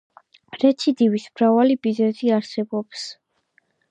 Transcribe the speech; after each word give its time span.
რეციდივის 0.61 1.27
მრავალი 1.35 1.77
მიზეზი 1.87 2.33
არსებობს. 2.39 3.07